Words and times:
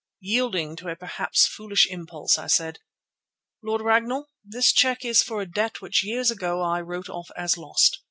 Yielding 0.21 0.75
to 0.75 0.87
a 0.89 0.95
perhaps 0.95 1.45
foolish 1.45 1.85
impulse, 1.91 2.35
I 2.39 2.47
said: 2.47 2.79
"Lord 3.61 3.83
Ragnall, 3.83 4.31
this 4.43 4.73
cheque 4.73 5.05
is 5.05 5.21
for 5.21 5.43
a 5.43 5.45
debt 5.45 5.79
which 5.79 6.03
years 6.03 6.31
ago 6.31 6.59
I 6.63 6.81
wrote 6.81 7.07
off 7.07 7.29
as 7.37 7.55
lost. 7.55 7.99